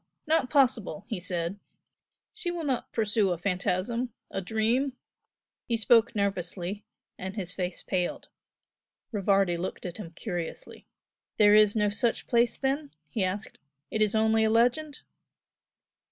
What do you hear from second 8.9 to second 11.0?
Rivardi looked at him curiously.